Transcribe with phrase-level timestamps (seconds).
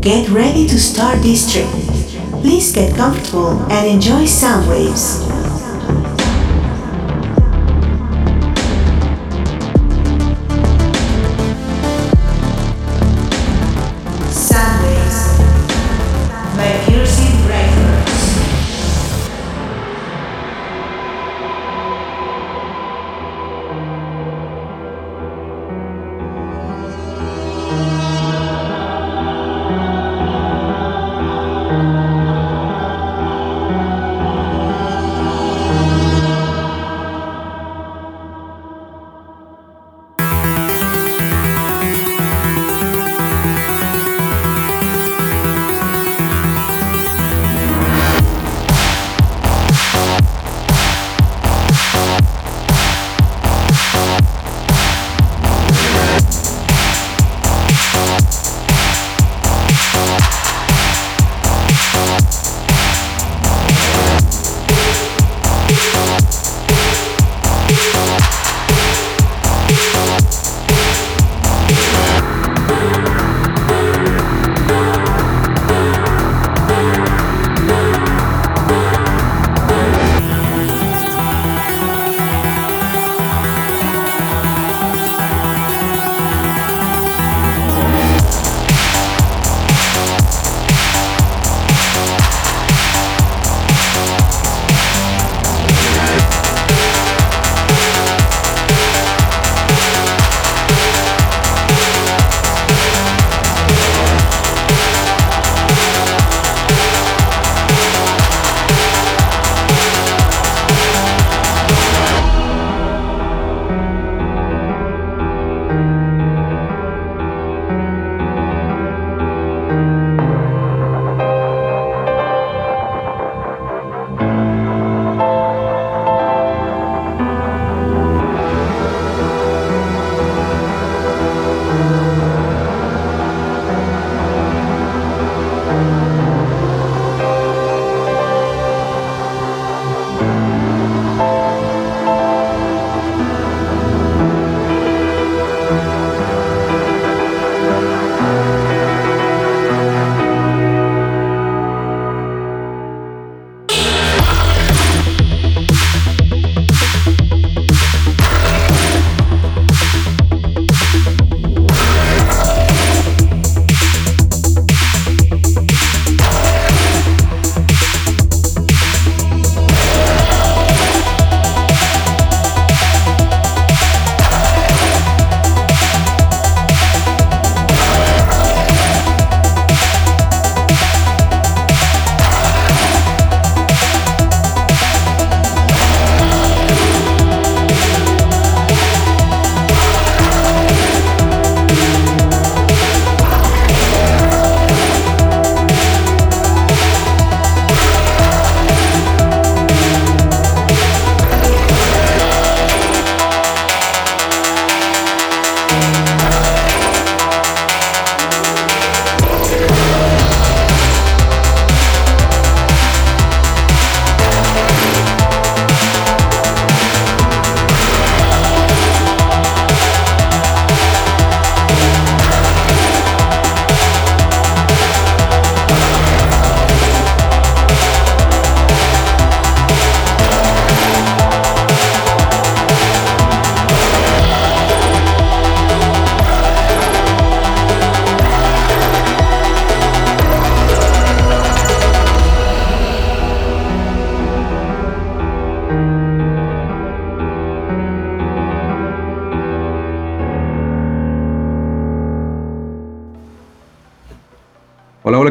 [0.00, 1.68] Get ready to start this trip.
[2.40, 5.20] Please get comfortable and enjoy sound waves.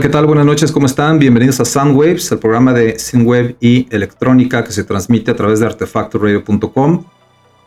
[0.09, 0.25] ¿Qué tal?
[0.25, 1.19] Buenas noches, ¿cómo están?
[1.19, 5.67] Bienvenidos a Soundwaves, el programa de Synthwave y electrónica que se transmite a través de
[5.67, 7.05] artefactoradio.com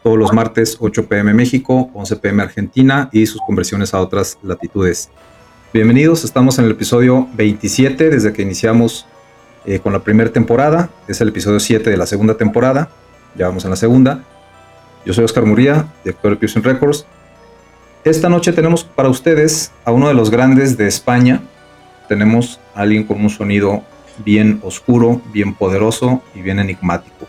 [0.02, 5.08] todos los martes 8 pm México, 11 pm Argentina y sus conversiones a otras latitudes.
[5.72, 9.06] Bienvenidos, estamos en el episodio 27 desde que iniciamos
[9.64, 12.90] eh, con la primera temporada, es el episodio 7 de la segunda temporada,
[13.36, 14.24] ya vamos en la segunda.
[15.06, 17.06] Yo soy Oscar Muría, director de Fusion Records.
[18.02, 21.40] Esta noche tenemos para ustedes a uno de los grandes de España,
[22.08, 23.82] tenemos a alguien con un sonido
[24.24, 27.26] bien oscuro, bien poderoso y bien enigmático.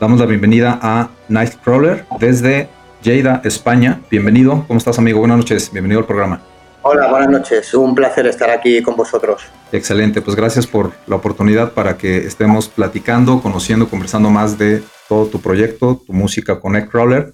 [0.00, 2.68] Damos la bienvenida a Nightcrawler desde
[3.02, 4.00] Lleida, España.
[4.10, 5.20] Bienvenido, ¿cómo estás amigo?
[5.20, 6.40] Buenas noches, bienvenido al programa.
[6.82, 7.74] Hola, buenas noches.
[7.74, 9.42] Un placer estar aquí con vosotros.
[9.72, 15.26] Excelente, pues gracias por la oportunidad para que estemos platicando, conociendo, conversando más de todo
[15.26, 17.32] tu proyecto, tu música con Nightcrawler.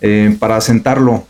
[0.00, 1.24] Eh, para sentarlo,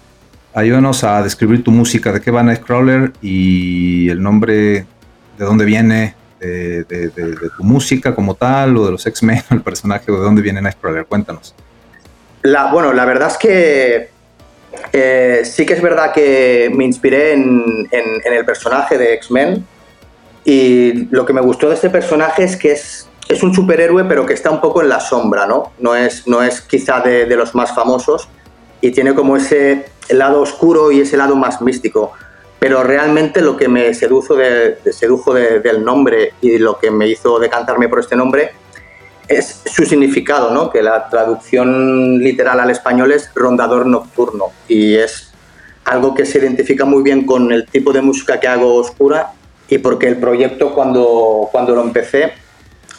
[0.55, 4.87] ayúdanos a describir tu música, de qué va Nightcrawler y el nombre,
[5.39, 6.85] de dónde viene, de,
[7.57, 11.07] tu música como tal, o de los X-Men, el personaje, o de dónde viene Nightcrawler.
[11.07, 11.55] Cuéntanos.
[12.73, 14.09] Bueno, la verdad es que
[14.93, 19.67] eh, sí que es verdad que me inspiré en, el personaje de X-Men
[20.45, 23.07] y lo que me gustó de este personaje es que es,
[23.43, 25.73] un superhéroe pero que está un poco en la sombra, ¿no?
[25.79, 28.29] No es, no es quizá de, los más famosos
[28.81, 29.87] y tiene como ese
[30.19, 32.13] lado oscuro y ese lado más místico.
[32.59, 37.39] Pero realmente lo que me sedujo, de, sedujo del nombre y lo que me hizo
[37.39, 38.53] decantarme por este nombre
[39.29, 40.71] es su significado, ¿no?
[40.71, 45.33] que la traducción literal al español es rondador nocturno y es
[45.85, 49.33] algo que se identifica muy bien con el tipo de música que hago oscura
[49.69, 52.33] y porque el proyecto cuando, cuando lo empecé,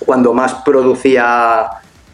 [0.05, 1.67] cuando más producía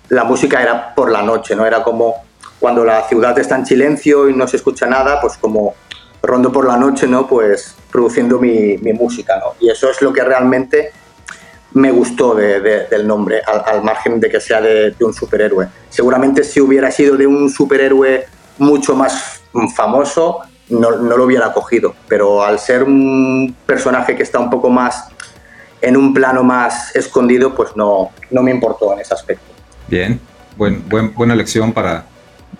[0.09, 1.65] la música era por la noche, ¿no?
[1.65, 2.15] Era como
[2.59, 5.75] cuando la ciudad está en silencio y no se escucha nada, pues como
[6.21, 7.27] rondo por la noche, ¿no?
[7.27, 9.53] Pues produciendo mi, música, ¿no?
[9.59, 10.91] Y eso es lo que realmente
[11.73, 15.67] me gustó del nombre, al, margen de que sea de, un superhéroe.
[15.89, 18.25] Seguramente si hubiera sido de un superhéroe
[18.57, 19.41] mucho más
[19.75, 20.39] famoso,
[20.69, 25.09] no, lo hubiera cogido, pero al ser un personaje que está un poco más
[25.81, 29.45] en un plano más escondido, pues no, no me importó en ese aspecto.
[29.87, 30.19] Bien,
[30.57, 30.83] buen,
[31.13, 32.05] buena elección para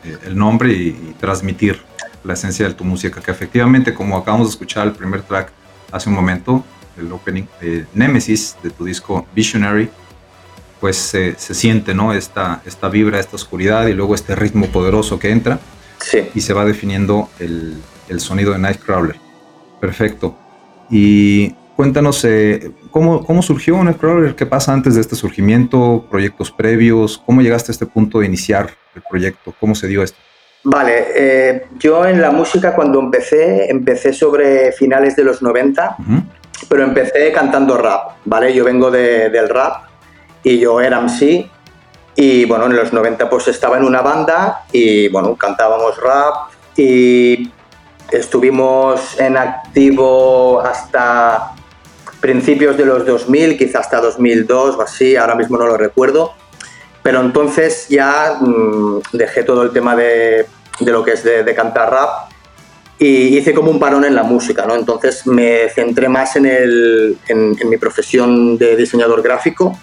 [0.03, 1.81] el nombre y, y transmitir
[2.23, 5.51] la esencia de tu música, que efectivamente, como acabamos de escuchar el primer track
[5.91, 6.63] hace un momento,
[6.97, 9.89] el opening de Nemesis, de tu disco Visionary,
[10.79, 12.13] pues se siente, ¿no?
[12.13, 15.59] Esta, esta vibra, esta oscuridad y luego este ritmo poderoso que entra.
[16.35, 17.75] Y se va definiendo el,
[18.07, 19.15] el sonido de Nightcrawler.
[19.81, 20.37] Perfecto.
[20.91, 24.35] Y cuéntanos, eh, ¿cómo, ¿cómo surgió Nightcrawler?
[24.35, 26.05] ¿Qué pasa antes de este surgimiento?
[26.11, 27.21] ¿Proyectos previos?
[27.25, 29.53] ¿Cómo llegaste a este punto de iniciar el proyecto?
[29.59, 30.17] ¿Cómo se dio esto?
[30.63, 35.97] Vale, eh, yo en la música cuando empecé, empecé sobre finales de los 90
[36.69, 38.53] pero empecé cantando rap, ¿vale?
[38.53, 39.83] Yo vengo del rap
[40.43, 41.49] y yo era MC
[42.15, 47.51] y bueno, en los 90 pues estaba en una banda y bueno, cantábamos rap y
[48.11, 51.53] estuvimos en activo hasta
[52.19, 56.33] principios de los 2000, quizás hasta 2002 o así, ahora mismo no lo recuerdo,
[57.07, 60.45] pero entonces ya mmm, dejé todo el tema de,
[60.81, 62.27] de lo que es de cantar rap
[62.99, 64.75] y hice como un parón en la música, ¿no?
[64.75, 69.77] Entonces me centré más en, el, en, mi profesión de diseñador gráfico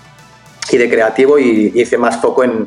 [0.71, 2.65] y de creativo y hice más foco en,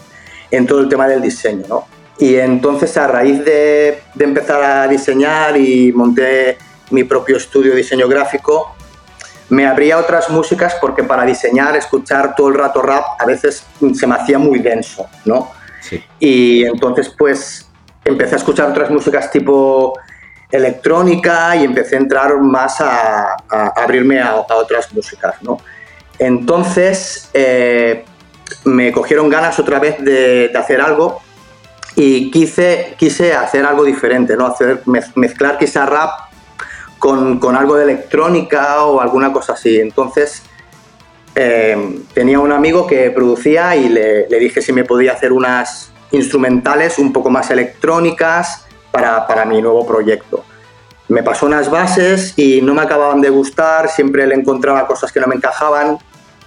[0.52, 1.88] en todo el tema del diseño, ¿no?
[2.18, 6.58] Y entonces a raíz de, de, empezar a diseñar y monté
[6.90, 8.76] mi propio estudio de diseño gráfico,
[9.50, 14.08] me abría otras músicas porque para diseñar, escuchar todo el rato rap, a veces se
[14.08, 15.52] me hacía muy denso, ¿no?
[15.82, 16.04] Sí.
[16.20, 17.70] Y entonces pues
[18.04, 19.98] empecé a escuchar otras músicas tipo
[20.52, 23.36] electrónica y empecé a entrar más a,
[23.76, 25.60] abrirme a, otras músicas, ¿no?
[26.20, 28.06] Entonces eh,
[28.64, 31.22] me cogieron ganas otra vez de, hacer algo
[31.96, 34.48] y quise, quise hacer algo diferente, ¿no?
[34.48, 34.82] Hacer,
[35.16, 36.27] mezclar quizá rap
[37.00, 39.80] con, algo de electrónica o alguna cosa así.
[39.80, 40.44] Entonces
[41.36, 45.92] eh, tenía un amigo que producía y le, le dije si me podía hacer unas
[46.12, 50.44] instrumentales un poco más electrónicas para, mi nuevo proyecto.
[51.08, 55.20] Me pasó unas bases y no me acababan de gustar, siempre le encontraba cosas que
[55.20, 55.98] no me encajaban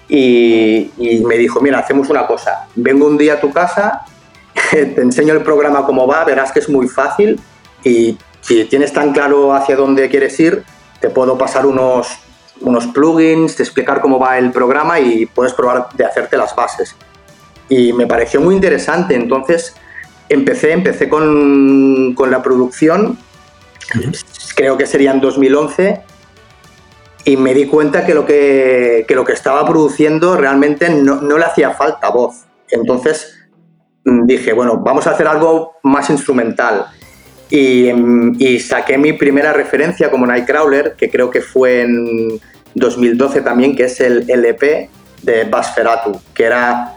[0.08, 0.90] y,
[1.24, 4.04] me dijo, mira, hacemos una cosa, vengo un día a tu casa,
[4.70, 7.40] te enseño el programa cómo va, verás que es muy fácil
[7.84, 8.18] y
[8.50, 10.64] si tienes tan claro hacia dónde quieres ir,
[11.00, 12.08] te puedo pasar unos,
[12.60, 16.96] unos plugins, te explicar cómo va el programa y puedes probar de hacerte las bases.
[17.68, 19.76] Y me pareció muy interesante, entonces
[20.28, 23.16] empecé, empecé con, la producción,
[24.56, 26.00] creo que sería en 2011,
[27.26, 31.70] y me di cuenta que lo que, lo que estaba produciendo realmente no, le hacía
[31.70, 32.46] falta voz.
[32.68, 33.32] Entonces
[34.04, 36.88] mm, dije, bueno, vamos a hacer algo más instrumental.
[37.50, 37.90] Y,
[38.38, 42.40] y, saqué mi primera referencia como Nightcrawler, que creo que fue en
[42.74, 44.88] 2012 también, que es el LP
[45.22, 46.96] de Basferatu, que era,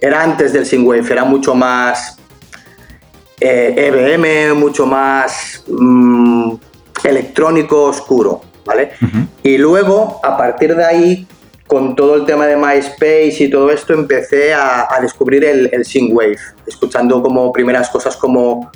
[0.00, 2.18] era antes del Synthwave, era mucho más
[3.40, 6.54] EBM, eh, e mucho más mm,
[7.04, 8.92] electrónico oscuro, ¿vale?
[9.42, 11.26] Y luego, a partir de ahí,
[11.66, 16.36] con todo el tema de MySpace y todo esto, empecé a, descubrir el, el synthwave,
[16.66, 18.70] escuchando como primeras cosas como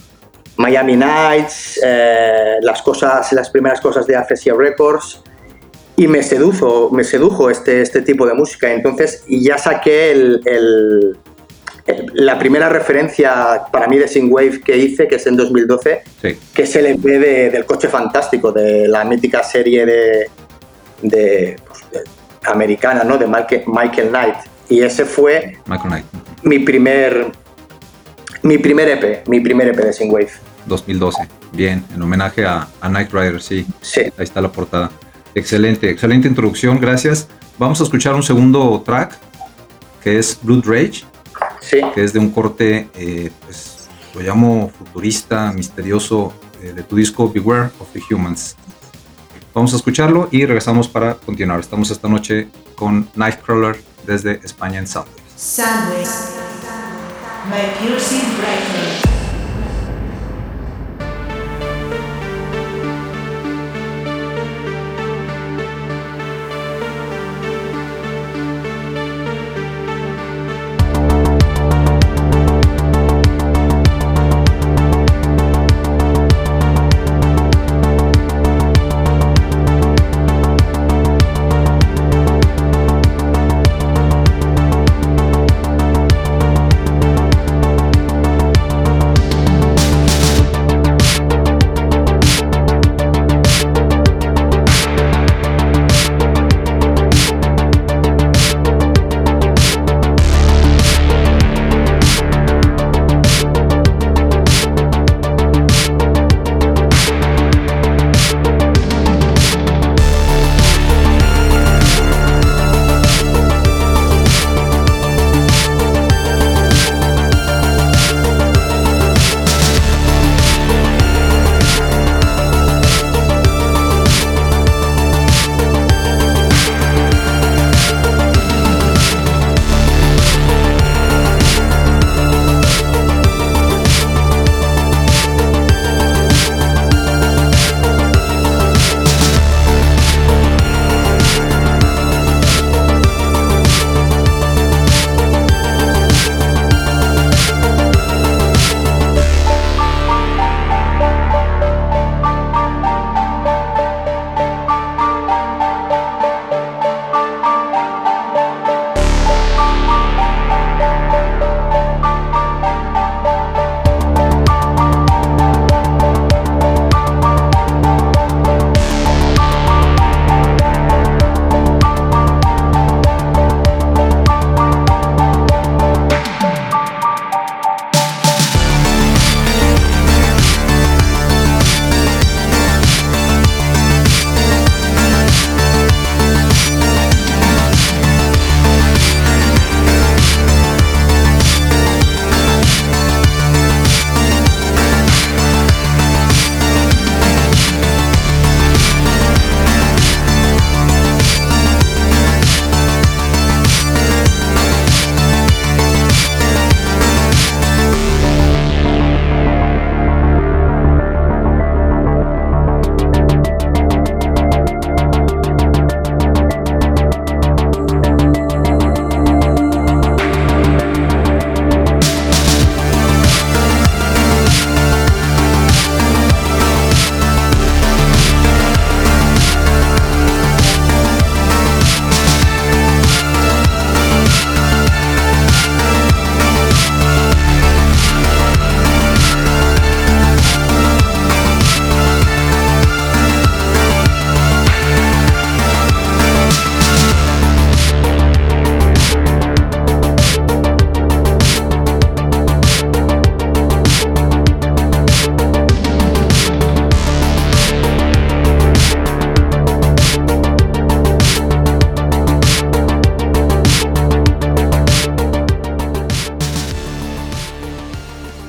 [0.59, 5.23] Miami Nights, eh, las cosas, las primeras cosas de Aphesia Records
[5.97, 8.73] y me sedujo, me sedujo este, este tipo de música.
[8.73, 11.17] Entonces ya saqué el,
[12.15, 16.77] la primera referencia para mí de Synthwave que hice, que es en 2012, que es
[16.77, 20.31] el EP del Coche Fantástico, de la mítica serie de,
[21.03, 22.05] de, pues,
[22.47, 23.17] americana, ¿no?
[23.17, 24.37] De Michael, Knight.
[24.69, 25.57] Y ese fue
[26.43, 27.27] mi primer
[28.43, 30.48] mi primer EP, mi primer EP de Synthwave.
[30.69, 33.67] 2012, bien, en homenaje a, a Night Rider, sí.
[33.81, 34.01] Sí.
[34.01, 34.91] Ahí está la portada.
[35.35, 37.29] Excelente, excelente introducción, gracias.
[37.59, 39.19] Vamos a escuchar un segundo track
[40.03, 41.05] que es Blood Rage,
[41.61, 41.81] sí.
[41.95, 46.33] que es de un corte, eh, pues lo llamo futurista, misterioso,
[46.63, 48.57] eh, de tu disco Beware of the Humans.
[49.55, 51.61] Vamos a escucharlo y regresamos para continuar.
[51.61, 55.23] Estamos esta noche con Nightcrawler desde España en Soundwaves.
[55.37, 56.35] Soundwaves.
[57.51, 58.78] My piercing brightness.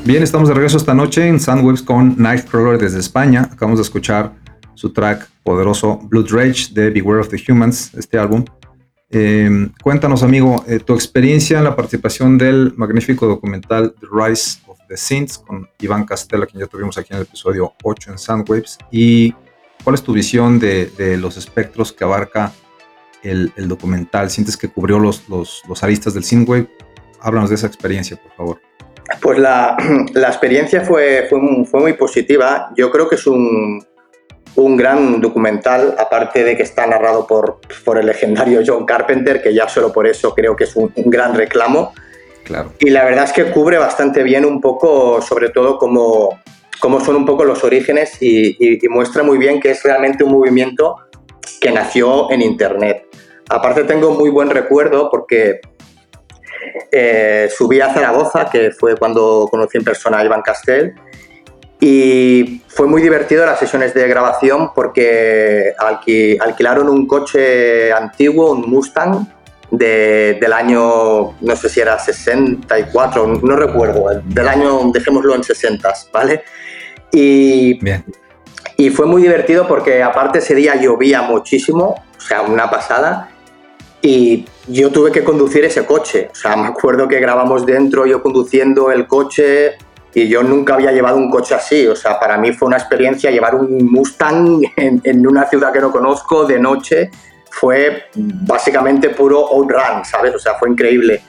[0.09, 3.47] Bien, estamos de regreso esta noche en Soundwaves con Nightcrawler desde España.
[3.51, 4.33] Acabamos de escuchar
[4.73, 8.43] su track poderoso Blood Rage de Beware of the Humans, este álbum.
[9.11, 14.79] Em, cuéntanos, amigo, eh, tu experiencia en la participación del magnífico documental The Rise of
[14.87, 18.79] the Synths con Iván Castella, quien ya tuvimos aquí en el episodio 8 en Soundwaves.
[18.89, 19.35] ¿Y
[19.83, 22.51] cuál es tu visión de, los espectros que abarca
[23.21, 24.31] el, documental?
[24.31, 26.67] ¿Sientes que cubrió los, los, los aristas del Synthwave?
[27.21, 28.69] Háblanos de esa experiencia, por favor.
[29.21, 29.77] Pues la,
[30.15, 32.71] experiencia fue, fue, fue, muy positiva.
[32.75, 33.83] Yo creo que es un,
[34.55, 39.53] un, gran documental, aparte de que está narrado por, por, el legendario John Carpenter, que
[39.53, 41.93] ya solo por eso creo que es un, gran reclamo.
[42.43, 42.73] Claro.
[42.79, 46.39] Y la verdad es que cubre bastante bien un poco, sobre todo, cómo,
[46.79, 50.95] cómo son un poco los orígenes y, muestra muy bien que es realmente un movimiento
[51.61, 53.05] que nació en Internet.
[53.49, 55.59] Aparte tengo muy buen recuerdo porque
[56.91, 60.95] eh, subí a Zaragoza, que fue cuando conocí en persona a Iván Castel,
[61.81, 65.73] y fue muy divertido las sesiones de grabación porque
[66.39, 69.25] alquilaron un coche antiguo, un Mustang,
[69.71, 76.43] del año, no sé si era 64, no recuerdo, del año, dejémoslo en 60, ¿vale?
[77.11, 77.79] Y,
[78.77, 83.28] y fue muy divertido porque aparte ese día llovía muchísimo, o sea, una pasada,
[84.01, 86.29] y yo tuve que conducir ese coche.
[86.31, 89.77] O sea, me acuerdo que grabamos dentro, yo conduciendo el coche
[90.13, 91.85] y yo nunca había llevado un coche así.
[91.87, 95.91] O sea, para mí fue una experiencia llevar un Mustang en, una ciudad que no
[95.91, 97.11] conozco de noche.
[97.51, 100.33] Fue básicamente puro outrun, ¿sabes?
[100.35, 101.21] O sea, fue increíble.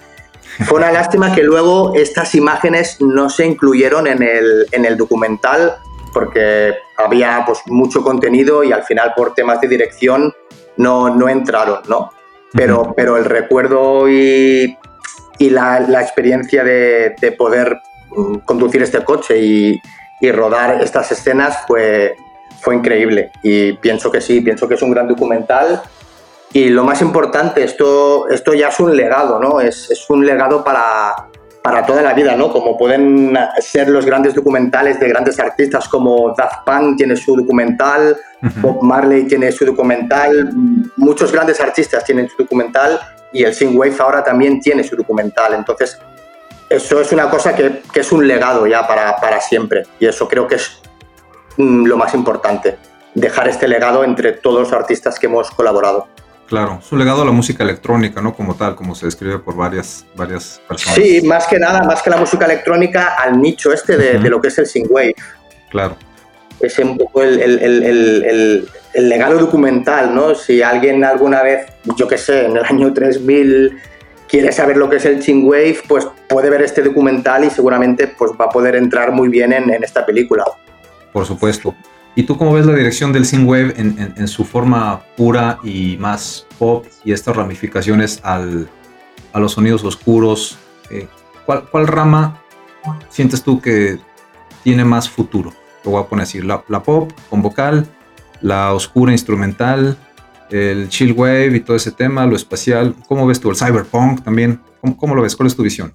[0.67, 5.77] Fue una lástima que luego estas imágenes no se incluyeron en el, en el documental
[6.13, 10.35] porque había pues, mucho contenido y al final por temas de dirección
[10.77, 12.11] no, no entraron, ¿no?
[12.53, 14.77] Pero, pero el recuerdo y,
[15.39, 17.81] y la, la, experiencia de, de, poder
[18.11, 19.81] mm, conducir este coche y,
[20.21, 22.17] y, rodar estas escenas fue,
[22.61, 23.31] fue increíble.
[23.43, 25.83] Y pienso que sí, pienso que es un gran documental.
[26.53, 29.61] Y lo más importante, esto, esto ya es un legado, ¿no?
[29.61, 31.30] Es, es un legado para,
[31.63, 32.51] para toda la vida, ¿no?
[32.51, 38.17] Como pueden ser los grandes documentales de grandes artistas como Daft Punk tiene su documental,
[38.63, 40.51] Bob Marley tiene su documental,
[40.97, 42.99] muchos grandes artistas tienen su documental
[43.33, 45.55] y el Wave ahora también tiene su documental.
[45.55, 45.99] Entonces,
[46.69, 50.29] eso es una cosa que, que es un legado ya para, para, siempre y eso
[50.29, 50.81] creo que es
[51.59, 52.79] mm, lo más importante,
[53.15, 56.09] dejar este legado entre todos los artistas que hemos colaborado.
[56.51, 58.35] Claro, su legado a la música electrónica, ¿no?
[58.35, 60.97] Como tal, como se describe por varias, varias personas.
[60.97, 64.41] Sí, más que nada, más que la música electrónica, al nicho este de, de lo
[64.41, 65.15] que es el synthwave.
[65.71, 65.97] Claro.
[66.59, 70.35] Es un poco el, el, el, el, legado documental, ¿no?
[70.35, 73.79] Si alguien alguna vez, yo qué sé, en el año 3000
[74.27, 78.33] quiere saber lo que es el synthwave, pues puede ver este documental y seguramente pues,
[78.33, 80.43] va a poder entrar muy bien en, en esta película.
[81.13, 81.77] Por supuesto.
[82.17, 86.47] ¿Y tú cómo ves la dirección del synthwave en, en, su forma pura y más
[86.59, 88.69] pop y estas ramificaciones al,
[89.33, 90.59] a los sonidos oscuros?
[90.91, 91.07] Eh,
[91.47, 92.43] ¿cuál, ¿cuál, rama
[93.09, 93.99] sientes tú que
[94.65, 95.53] tiene más futuro?
[95.85, 97.87] Lo voy a poner así, la, la, pop con vocal,
[98.41, 99.97] la oscura instrumental,
[100.51, 102.95] el chill wave y todo ese tema, lo espacial.
[103.07, 104.61] ¿Cómo ves tú el cyberpunk también?
[104.81, 105.37] ¿Cómo, cómo lo ves?
[105.37, 105.95] ¿Cuál es tu visión?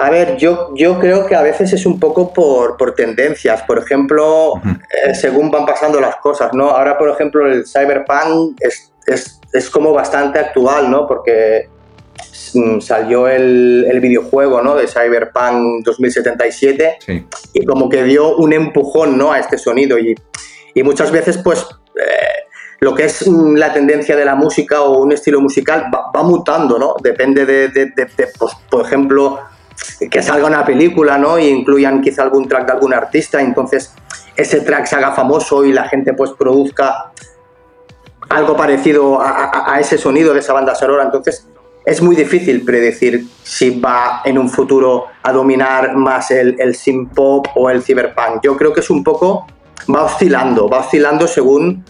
[0.00, 3.62] A ver, yo, yo creo que a veces es un poco por, por tendencias.
[3.62, 6.70] Por ejemplo, eh, según van pasando las cosas, ¿no?
[6.70, 11.08] Ahora, por ejemplo, el cyberpunk es, es, es como bastante actual, ¿no?
[11.08, 11.68] Porque
[12.54, 14.76] mm, salió el, el, videojuego ¿no?
[14.76, 17.26] de Cyberpunk 2077 sí.
[17.54, 19.32] y como que dio un empujón ¿no?
[19.32, 20.14] a este sonido y,
[20.74, 22.46] y muchas veces pues eh,
[22.80, 26.22] lo que es mm, la tendencia de la música o un estilo musical va, va
[26.22, 26.94] mutando, ¿no?
[27.02, 29.40] Depende de, de, de, de pues, por ejemplo,
[30.10, 31.38] que salga una película, ¿no?
[31.38, 33.92] Y incluyan quizá algún track de algún artista, entonces
[34.36, 37.12] ese track se haga famoso y la gente pues produzca
[38.28, 41.04] algo parecido a, a, ese sonido de esa banda sonora.
[41.04, 41.46] Entonces
[41.84, 47.14] es muy difícil predecir si va en un futuro a dominar más el, el synth
[47.14, 48.42] pop o el cyberpunk.
[48.42, 49.46] Yo creo que es un poco,
[49.92, 51.84] va oscilando, va oscilando según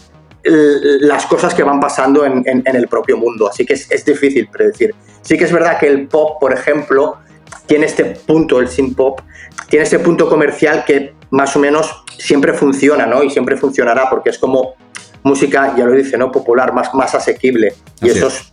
[0.44, 3.48] las cosas que van pasando en, el propio mundo.
[3.48, 4.94] Así que es difícil predecir.
[5.20, 7.18] Sí que es verdad que el pop, por ejemplo,
[7.66, 9.20] tiene este punto, el synth pop,
[9.68, 13.22] tiene este punto comercial que más o menos siempre funciona, ¿no?
[13.22, 14.74] Y siempre funcionará porque es como
[15.22, 16.32] música, ya lo dice, ¿no?
[16.32, 17.74] Popular, más, más asequible.
[18.00, 18.52] Y Así eso es.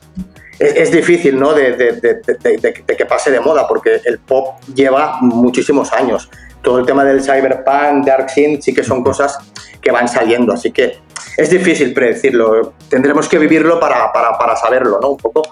[0.59, 1.53] Es, es, difícil, ¿no?
[1.53, 6.29] De, de, de, de, que pase de moda porque el pop lleva muchísimos años.
[6.61, 9.37] Todo el tema del cyberpunk, dark synth, sí que son cosas
[9.81, 10.53] que van saliendo.
[10.53, 10.99] Así que
[11.37, 12.73] es difícil predecirlo.
[12.89, 15.09] Tendremos que vivirlo para, para, para saberlo, ¿no?
[15.11, 15.43] Un poco.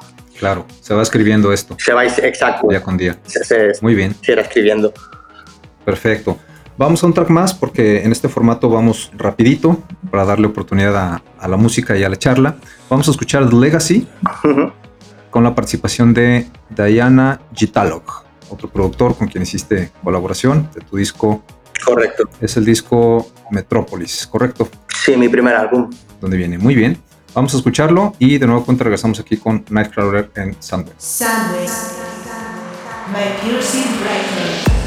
[0.43, 1.77] Claro, se va escribiendo esto.
[1.79, 2.67] Se va, exacto.
[2.67, 3.17] Día con día.
[3.25, 4.13] Se, se, Muy bien.
[4.21, 4.93] Se irá escribiendo.
[5.85, 6.37] Perfecto.
[6.77, 11.23] Vamos a un track más porque en este formato vamos rapidito para darle oportunidad a,
[11.39, 12.57] a la música y a la charla.
[12.89, 14.73] Vamos a escuchar The Legacy uh -huh.
[15.29, 18.03] con la participación de Diana Gitalog,
[18.49, 21.41] otro productor con quien hiciste colaboración de tu disco.
[21.85, 22.27] Correcto.
[22.41, 24.67] Es el disco Metrópolis, ¿correcto?
[25.05, 25.89] Sí, mi primer álbum.
[26.19, 26.57] ¿Dónde viene?
[26.57, 26.97] Muy bien.
[27.33, 30.93] Vamos a escucharlo y de nuevo cuenta regresamos aquí con Nightcrawler en Sandwich.
[30.99, 31.69] Sandwich.
[33.11, 34.82] My piercing breaker.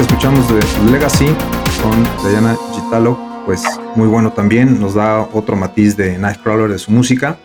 [0.00, 1.26] Que escuchamos de Legacy
[1.82, 3.62] con Diana Gitalo, pues
[3.96, 7.36] muy bueno también, nos da otro matiz de Nightcrawler de su música.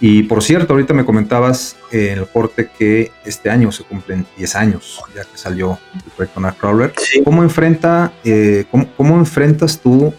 [0.00, 4.56] Y por cierto, ahorita me comentabas en el corte que este año se cumplen 10
[4.56, 6.92] años, ya que salió el proyecto Nightcrawler.
[7.22, 8.64] ¿Cómo, enfrenta, eh,
[8.96, 10.12] cómo, enfrentas tú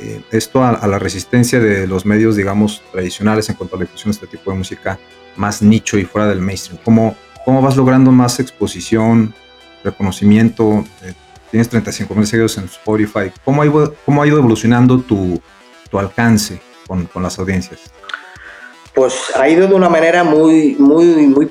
[0.00, 3.84] eh, esto a, a, la resistencia de los medios, digamos, tradicionales en cuanto a la
[3.84, 4.98] difusión de este tipo de música
[5.36, 6.80] más nicho y fuera del mainstream?
[6.82, 7.14] ¿Cómo,
[7.44, 9.32] cómo vas logrando más exposición,
[9.82, 10.84] reconocimiento.
[11.02, 11.12] Eh,
[11.50, 13.32] tienes 35 mil seguidores en Spotify.
[13.44, 15.40] ¿Cómo ha ido, evolucionando tu,
[15.92, 17.80] alcance con, las audiencias?
[18.94, 20.76] Pues ha ido de una manera muy,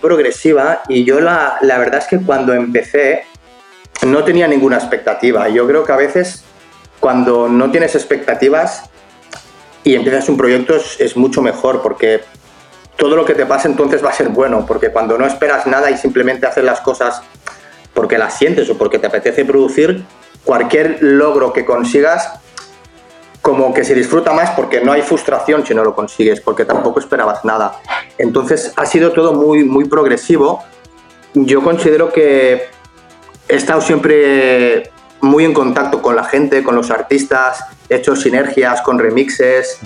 [0.01, 3.23] progresiva y yo la, verdad es que cuando empecé
[4.05, 5.49] no tenía ninguna expectativa.
[5.49, 6.43] Yo creo que a veces
[6.99, 8.89] cuando no tienes expectativas
[9.83, 12.21] y empiezas un proyecto es, mucho mejor porque
[12.97, 15.89] todo lo que te pase entonces va a ser bueno, porque cuando no esperas nada
[15.89, 17.21] y simplemente haces las cosas
[17.93, 20.03] porque las sientes o porque te apetece producir,
[20.43, 22.39] cualquier logro que consigas
[23.41, 26.99] como que se disfruta más porque no hay frustración si no lo consigues, porque tampoco
[26.99, 27.79] esperabas nada.
[28.17, 30.63] Entonces ha sido todo muy, muy progresivo.
[31.33, 32.67] Yo considero que
[33.47, 38.81] he estado siempre muy en contacto con la gente, con los artistas, he hecho sinergias
[38.81, 39.79] con remixes.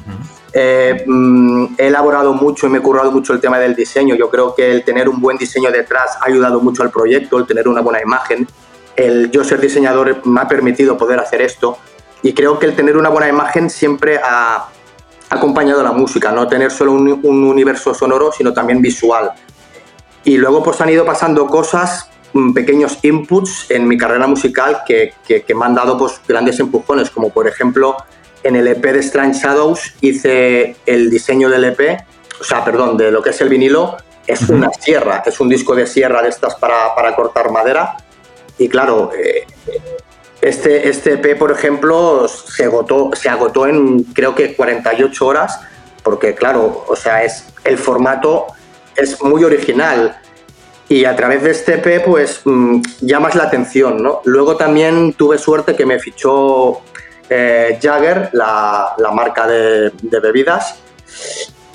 [0.56, 4.16] Eh, mm, he elaborado mucho y me he currado mucho el tema del diseño.
[4.16, 7.48] Yo creo que el tener un buen diseño detrás ha ayudado mucho al proyecto, el
[7.48, 8.48] tener una buena imagen.
[8.96, 11.78] El yo ser diseñador me ha permitido poder hacer esto.
[12.22, 14.68] Y creo que el tener una buena imagen siempre ha
[15.30, 19.32] acompañado a la música, no tener solo un, universo sonoro, sino también visual.
[20.24, 25.16] Y luego pues han ido pasando cosas, mm, pequeños inputs en mi carrera musical que,
[25.28, 27.98] que, que me han dado pues grandes empujones, como por ejemplo
[28.44, 32.00] en el EP de Strange Shadows hice el diseño del EP,
[32.40, 35.76] o sea, perdón, de lo que es el vinilo, es una sierra, es un disco
[35.76, 37.98] de sierra de estas para, para cortar madera.
[38.58, 39.46] Y claro, eh,
[40.42, 45.60] este, este EP, por ejemplo, se agotó, se agotó en creo que 48 horas,
[46.04, 48.48] porque claro, o sea, es, el formato
[48.96, 50.20] es muy original.
[50.90, 54.22] Y a través de este EP, pues mm, llamas la atención, ¿no?
[54.26, 56.82] Luego también tuve suerte que me fichó
[57.34, 59.92] eh, Jagger, la, marca de,
[60.22, 60.76] bebidas.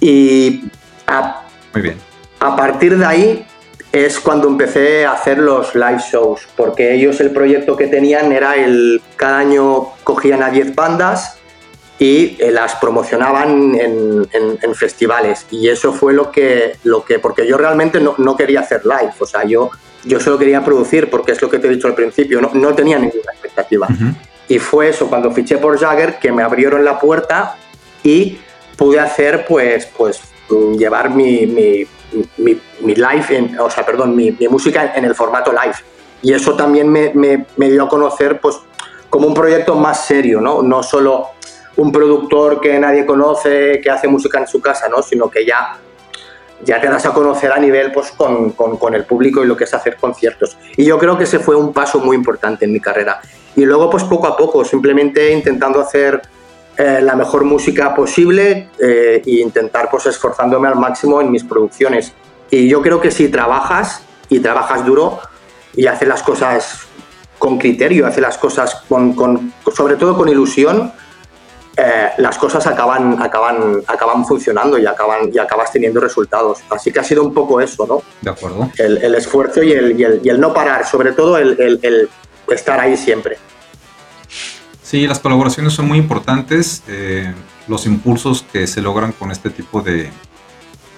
[0.01, 0.71] Y
[1.07, 1.43] a,
[1.73, 1.97] Muy bien.
[2.41, 3.47] a partir de ahí
[3.93, 8.55] es cuando empecé a hacer los live shows, porque ellos el proyecto que tenían era
[8.57, 11.39] el cada año cogían a 10 bandas
[11.99, 17.57] y eh, las promocionaban en, festivales y eso fue lo que, lo que porque yo
[17.57, 19.71] realmente no, no, quería hacer live, o sea, yo,
[20.05, 22.75] yo solo quería producir porque es lo que te he dicho al principio, no, no
[22.75, 23.89] tenía ninguna expectativa.
[24.49, 27.57] Y fue eso, cuando fiché por Jagger, que me abrieron la puerta
[28.03, 28.39] y
[28.77, 30.21] pude hacer, pues, pues
[30.79, 31.87] llevar mi, mi,
[32.39, 35.75] mi, live, o sea, perdón, mi, música en el formato live.
[36.23, 38.57] Y eso también me, me, me, dio a conocer, pues,
[39.11, 40.63] como un proyecto más serio, ¿no?
[40.63, 41.29] No solo
[41.77, 45.03] un productor que nadie conoce, que hace música en su casa, ¿no?
[45.03, 45.79] Sino que ya
[46.65, 49.57] ya te das a conocer a nivel pues, con, con, con, el público y lo
[49.57, 50.57] que es hacer conciertos.
[50.77, 53.21] Y yo creo que ese fue un paso muy importante en mi carrera.
[53.59, 56.23] Y luego, pues poco a poco, simplemente intentando hacer
[56.77, 62.13] eh, la mejor música posible eh, e intentar pues esforzándome al máximo en mis producciones.
[62.53, 65.19] Y yo creo que si trabajas y trabajas duro
[65.75, 66.83] y haces las cosas
[67.37, 70.93] con criterio, haces las cosas con, con sobre todo con ilusión,
[71.77, 76.61] eh, las cosas acaban, acaban, acaban funcionando y, acaban, y acabas teniendo resultados.
[76.71, 78.03] Así que ha sido un poco eso, ¿no?
[78.21, 78.71] De acuerdo.
[78.79, 82.09] El, el esfuerzo y el, y, el, y el, no parar, sobre todo el, el
[82.55, 83.39] estar ahí siempre.
[84.89, 86.83] Sí, las colaboraciones son muy importantes.
[86.89, 87.31] Eh,
[87.67, 90.09] los impulsos que se logran con este tipo de,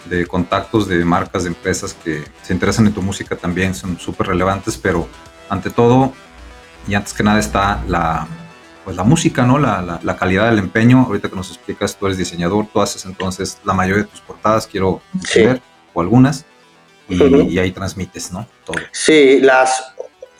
[0.05, 4.29] de, contactos de marcas, de empresas que se interesan en tu música también son súper
[4.29, 5.09] relevantes, pero
[5.49, 6.13] ante todo
[6.87, 8.29] y antes que nada está la,
[8.85, 9.59] pues la música, ¿no?
[9.59, 11.07] La, la, calidad del empeño.
[11.09, 14.69] Ahorita que nos explicas, tú eres diseñador, tú haces entonces la mayoría de tus portadas,
[14.69, 15.43] quiero sí.
[15.43, 15.61] ver,
[15.95, 16.45] o algunas,
[17.09, 17.51] y, uh -huh.
[17.51, 18.47] y, ahí transmites, ¿no?
[18.65, 18.77] Todo.
[18.93, 19.83] Sí, las...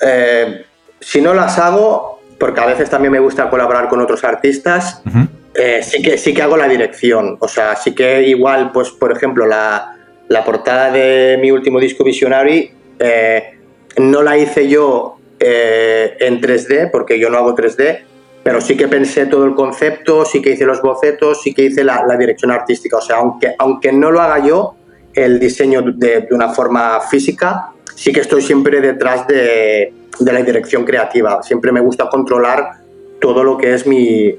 [0.01, 0.67] Eh,
[1.01, 5.11] si no las hago, porque a veces también me gusta colaborar con otros artistas, uh
[5.11, 5.29] -huh.
[5.55, 7.37] eh, sí, que, sí que hago la dirección.
[7.39, 12.03] O sea, sí que igual, pues, por ejemplo, la, la portada de mi último disco
[12.03, 13.59] Visionary eh,
[13.99, 18.01] no la hice yo eh, en 3D, porque yo no hago 3D,
[18.43, 21.85] pero sí que pensé todo el concepto, sí que hice los bocetos, sí que hice
[21.85, 22.97] la, la dirección artística.
[22.97, 24.77] O sea, aunque, aunque no lo haga yo,
[25.15, 31.43] el diseño de, una forma física, sí que estoy siempre detrás de, la dirección creativa.
[31.43, 32.81] Siempre me gusta controlar
[33.21, 34.35] todo lo que es mi,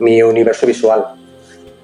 [0.00, 1.04] mi universo visual.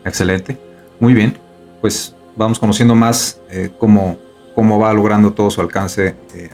[0.04, 0.56] Excelente,
[0.98, 1.36] muy bien.
[1.80, 4.18] Pues vamos conociendo más eh, cómo,
[4.54, 6.50] cómo va logrando todo su alcance eh.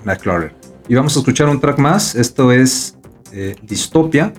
[0.89, 2.15] Y vamos a escuchar un track más.
[2.15, 2.97] Esto es
[3.33, 4.33] eh, Distopia,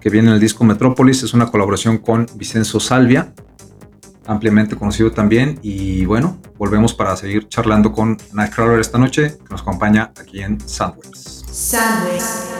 [0.00, 1.22] que viene en el disco Metrópolis.
[1.22, 3.32] Es una colaboración con Vicenzo Salvia,
[4.26, 5.58] ampliamente conocido también.
[5.62, 10.60] Y bueno, volvemos para seguir charlando con Nightcrawler esta noche, que nos acompaña aquí en
[10.60, 11.44] Soundwaves.
[11.50, 12.50] Soundwaves.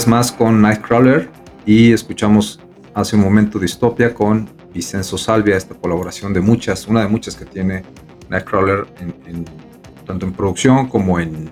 [0.00, 1.28] Vez más con Nightcrawler
[1.66, 2.58] y escuchamos
[2.94, 7.44] hace un momento Distopia con Vicenzo Salvia, esta colaboración de muchas, una de muchas que
[7.44, 7.82] tiene
[8.30, 9.44] Nightcrawler en,
[10.06, 11.50] tanto en producción como en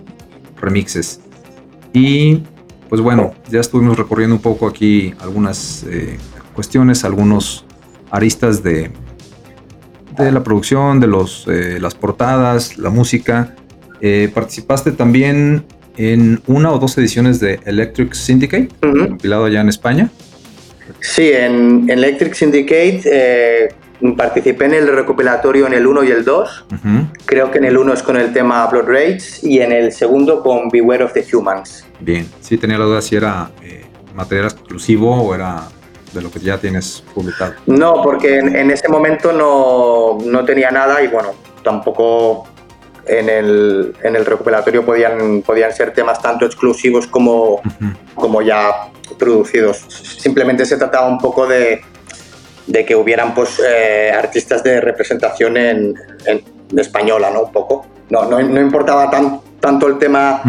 [0.57, 1.21] remixes.
[1.93, 2.43] Y
[2.89, 6.17] pues bueno, ya estuvimos recorriendo un poco aquí algunas eh,
[6.55, 7.67] cuestiones, algunos
[8.11, 8.91] aristas de,
[10.17, 13.55] de la producción, de los, eh, las portadas, la música.
[14.01, 15.67] Eh, participaste también
[15.99, 20.09] en una o dos ediciones de Electric Syndicate, compilado allá en España.
[21.01, 23.69] Sí, en, Electric Syndicate eh,
[24.17, 26.67] participé en el recopilatorio en el 1 y el 2.
[27.27, 30.41] Creo que en el 1 es con el tema Blood Rage y en el segundo
[30.41, 31.85] con Beware of the Humans.
[32.01, 33.85] Bien, sí tenía la duda si era eh,
[34.15, 35.69] material exclusivo o era
[36.13, 37.55] de lo que ya tienes publicado.
[37.67, 41.35] No, porque en, ese momento no, no tenía nada y bueno,
[41.65, 42.47] tampoco
[43.09, 47.61] en el, en el recuperatorio podían, podían ser temas tanto exclusivos como,
[48.15, 49.79] como ya producidos.
[50.19, 51.81] Simplemente se trataba un poco de,
[52.67, 55.95] de que hubieran pues, eh, artistas de representación en,
[56.27, 57.45] en, española, ¿no?
[57.45, 57.87] Un poco.
[58.11, 60.43] No, no, no importaba tan, tanto el tema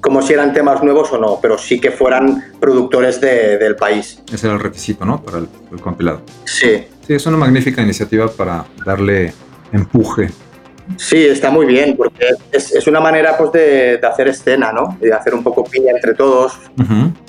[0.00, 4.22] como si eran temas nuevos o no, pero sí que fueran productores de, del país.
[4.32, 5.22] Ese era el requisito, ¿no?
[5.22, 6.22] Para el, el compilado.
[6.44, 6.86] Sí.
[7.06, 9.32] Sí, es una magnífica iniciativa para darle
[9.72, 10.30] empuje
[10.96, 14.96] Sí, está muy bien, porque es, una manera pues, de, hacer escena, ¿no?
[15.00, 16.58] De hacer un poco piña entre todos.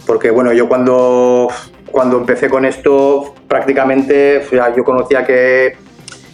[0.06, 1.48] Porque, bueno, yo cuando,
[1.92, 4.42] cuando empecé con esto, prácticamente
[4.76, 5.76] yo conocía que,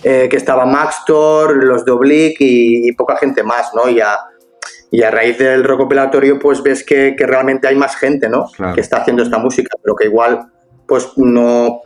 [0.03, 3.89] eh, que estaba Maxtor, los de Oblique y, poca gente más, ¿no?
[3.89, 4.17] Y a,
[4.91, 8.47] y a raíz del recopilatorio, pues ves que, realmente hay más gente, ¿no?
[8.75, 10.51] Que está haciendo esta música, pero que igual,
[10.85, 11.81] pues no,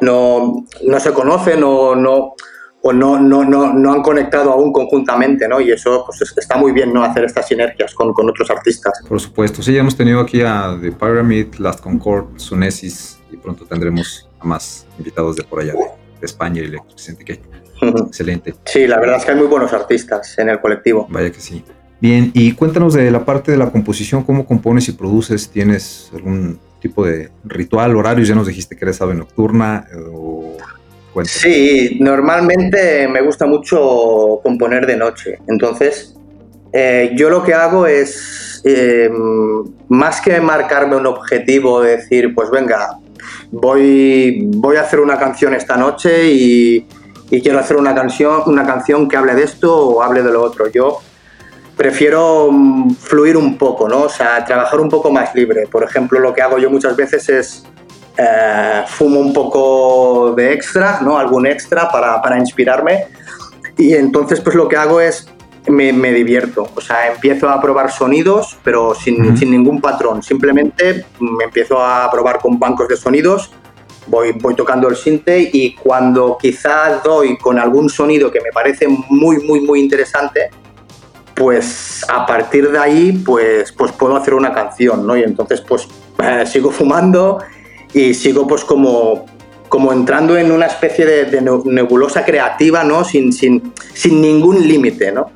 [0.00, 2.34] no, no se conoce, no, no,
[2.82, 5.60] o no, no, no, no han conectado aún conjuntamente, ¿no?
[5.60, 7.02] Y eso pues, está muy bien, ¿no?
[7.02, 9.00] Hacer estas sinergias con, con otros artistas.
[9.08, 13.64] Por supuesto, sí, ya hemos tenido aquí a The Pyramid, Last Concord, Sunesis y pronto
[13.64, 17.42] tendremos a más invitados de por allá, de, España y Electric Syndicate.
[17.80, 18.54] Excelente.
[18.64, 21.06] Sí, la verdad es que hay muy buenos artistas en el colectivo.
[21.10, 21.64] Vaya que sí.
[22.00, 26.60] Bien, y cuéntanos de la parte de la composición, cómo compones y produces, ¿tienes algún
[26.80, 28.28] tipo de ritual, horarios?
[28.28, 29.86] Ya nos dijiste que eres ave nocturna
[31.24, 35.38] Sí, normalmente me gusta mucho componer de noche.
[35.48, 36.14] Entonces,
[36.72, 39.10] eh, yo lo que hago es, eh,
[39.88, 42.98] más que marcarme un objetivo, decir, pues venga,
[43.50, 46.86] voy, voy a hacer una canción esta noche y,
[47.28, 50.68] quiero hacer una canción, una canción que hable de esto o hable de lo otro.
[50.68, 51.00] Yo
[51.76, 54.02] prefiero mm, fluir un poco, ¿no?
[54.02, 55.66] O sea, trabajar un poco más libre.
[55.70, 57.64] Por ejemplo, lo que hago yo muchas veces es
[58.18, 61.16] eh, fumo un poco de extra, ¿no?
[61.16, 63.06] Algún extra para, para inspirarme
[63.78, 65.28] y entonces pues lo que hago es
[65.68, 71.04] me, me, divierto, o sea, empiezo a probar sonidos, pero sin, sin, ningún patrón, simplemente
[71.20, 73.52] me empiezo a probar con bancos de sonidos,
[74.06, 78.88] voy, voy tocando el sinte y cuando quizás doy con algún sonido que me parece
[78.88, 80.50] muy, muy, muy interesante,
[81.34, 85.16] pues a partir de ahí, pues, pues puedo hacer una canción, ¿no?
[85.16, 85.86] Y entonces pues
[86.22, 87.38] eh, sigo fumando
[87.92, 89.26] y sigo pues como,
[89.68, 93.04] como entrando en una especie de, nebulosa creativa, ¿no?
[93.04, 95.32] Sin, sin, sin ningún límite, ¿no?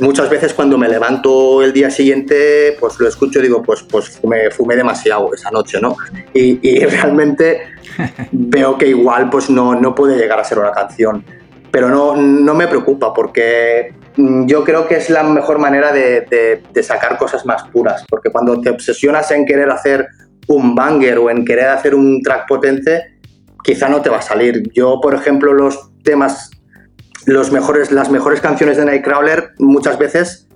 [0.00, 4.22] Muchas veces cuando me levanto el día siguiente, pues lo escucho y digo, pues, pues
[4.22, 5.96] me fumé demasiado esa noche, ¿no?
[6.32, 7.62] Y, y realmente
[8.32, 11.24] veo que igual pues no, no puede llegar a ser una canción.
[11.70, 16.62] Pero no, no me preocupa porque yo creo que es la mejor manera de, de,
[16.72, 20.08] de, sacar cosas más puras, porque cuando te obsesionas en querer hacer
[20.48, 23.18] un banger o en querer hacer un track potente,
[23.62, 24.62] quizá no te va a salir.
[24.72, 26.50] Yo, por ejemplo, los temas,
[27.26, 30.48] los mejores, las mejores canciones de Nightcrawler muchas veces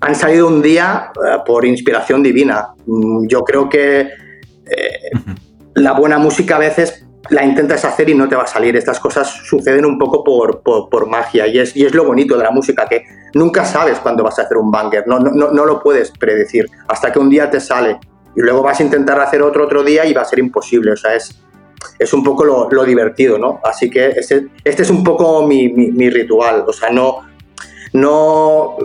[0.00, 2.68] han salido un día eh, por inspiración divina.
[2.86, 5.10] Mm, yo creo que eh,
[5.74, 8.76] la buena música a veces la intentas hacer y no te va a salir.
[8.76, 12.44] Estas cosas suceden un poco por, por, magia y es, y es, lo bonito de
[12.44, 15.82] la música, que nunca sabes cuándo vas a hacer un banger, no, no, no lo
[15.82, 17.98] puedes predecir hasta que un día te sale
[18.36, 20.92] y luego vas a intentar hacer otro otro día y va a ser imposible.
[20.92, 21.40] O sea, es,
[21.98, 23.60] es un poco lo, divertido, ¿no?
[23.64, 26.64] Así que este, este es un poco mi, mi, ritual.
[26.66, 27.26] O sea, no,
[27.92, 28.76] no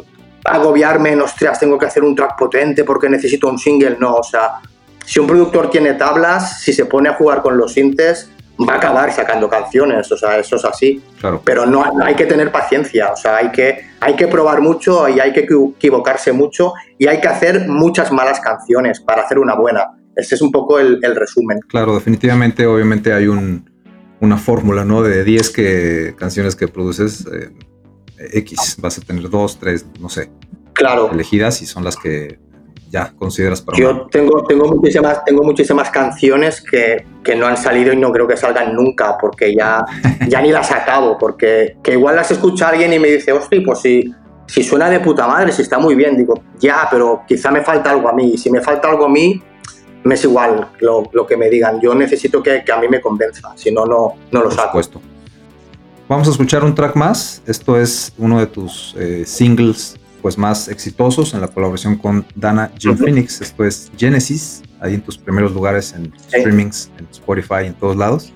[0.45, 3.97] agobiarme en, ostras, tengo que hacer un track potente porque necesito un single.
[3.99, 4.59] No, o sea,
[5.05, 8.29] si un productor tiene tablas, si se pone a jugar con los sintes,
[8.59, 11.01] va a acabar sacando canciones, o sea, eso es así.
[11.43, 15.19] Pero no hay que tener paciencia, o sea, hay que, hay que probar mucho y
[15.19, 19.87] hay que equivocarse mucho y hay que hacer muchas malas canciones para hacer una buena.
[20.15, 21.59] Ese es un poco el, resumen.
[21.67, 23.69] Claro, definitivamente, obviamente hay un,
[24.19, 25.01] una fórmula, ¿no?
[25.01, 27.49] De 10 que, canciones que produces, eh,
[28.33, 30.29] X, vas a tener dos, tres, no sé.
[30.73, 31.11] Claro.
[31.11, 32.39] Elegidas y son las que
[32.93, 37.91] ya consideras para Yo tengo, tengo, muchísimas, tengo muchísimas canciones que, que, no han salido
[37.91, 39.83] y no creo que salgan nunca, porque ya,
[40.29, 43.79] ya ni las acabo, porque que igual las escucha alguien y me dice, hostia, pues
[43.79, 44.13] si,
[44.45, 47.89] si suena de puta madre, si está muy bien, digo, ya, pero quizá me falta
[47.89, 49.41] algo a mí, y si me falta algo a mí,
[50.03, 53.01] me es igual lo, lo que me digan, yo necesito que, que, a mí me
[53.01, 54.67] convenza, si no, no, no lo Por saco.
[54.67, 55.01] Supuesto.
[56.07, 57.41] Vamos a escuchar un track más.
[57.47, 62.71] Esto es uno de tus eh, singles pues más exitosos en la colaboración con Dana
[62.79, 63.41] Jim Phoenix.
[63.41, 66.39] Esto es Genesis, ahí en tus primeros lugares en sí.
[66.39, 68.33] streamings, en Spotify, en todos lados.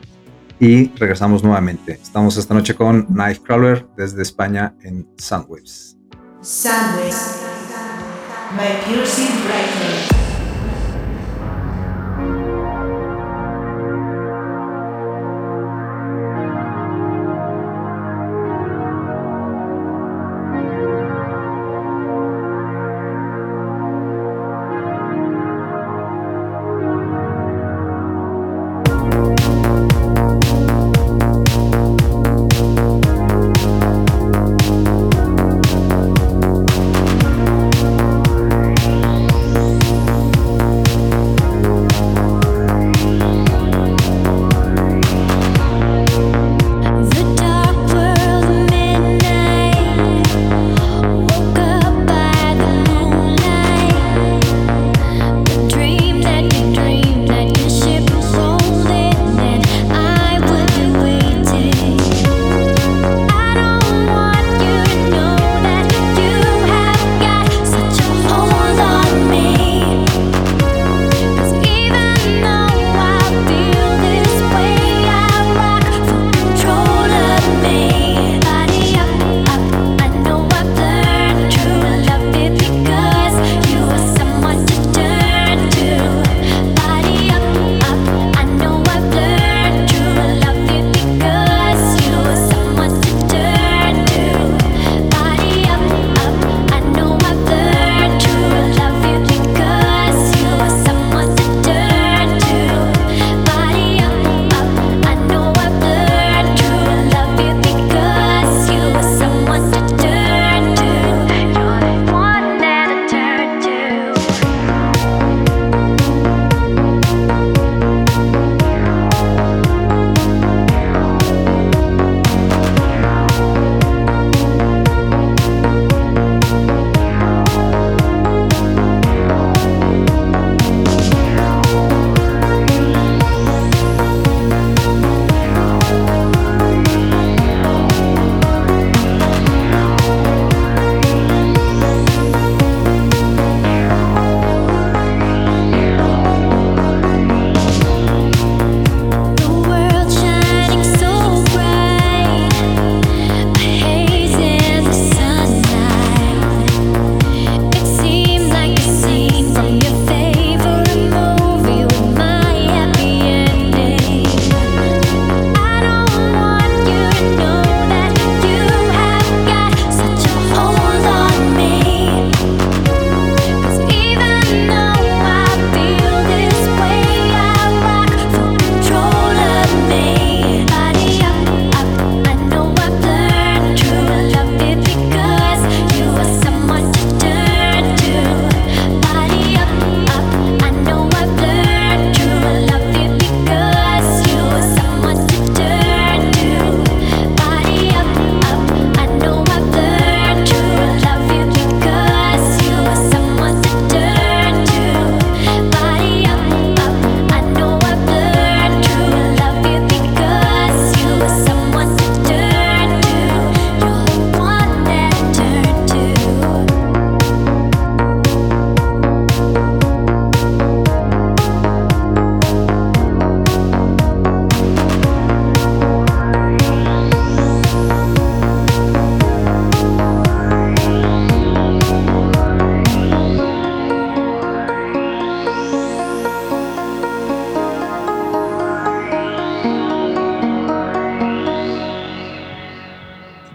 [0.60, 1.94] Y regresamos nuevamente.
[1.94, 5.98] Estamos esta noche con Nightcrawler desde España en Soundwaves.
[6.42, 7.42] Soundwaves.
[8.54, 10.17] My piercing breaker.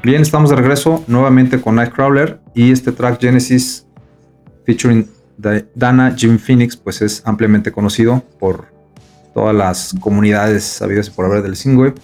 [0.05, 3.87] Bien, estamos de regreso nuevamente con Nightcrawler y este track Genesis
[4.67, 5.09] featuring
[5.77, 8.67] Dana Jim Phoenix pues es ampliamente conocido por
[9.33, 11.95] todas las comunidades sabidas por haber del Singwave.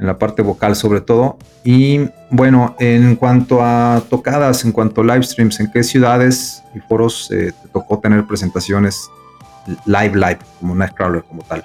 [0.00, 1.38] en la parte vocal sobre todo.
[1.62, 6.80] Y bueno, en cuanto a tocadas, en cuanto a live streams, ¿en qué ciudades y
[6.80, 9.08] foros eh, te tocó tener presentaciones
[9.86, 11.64] live, live, como Nightcrawler como tal?